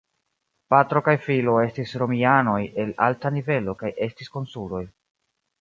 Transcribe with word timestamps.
Patro 0.73 1.01
kaj 1.07 1.13
filo 1.25 1.53
estis 1.65 1.93
romianoj 2.03 2.57
el 2.85 2.97
alta 3.09 3.33
nivelo 3.39 3.79
kaj 3.83 3.93
estis 4.07 4.37
konsuloj. 4.39 4.83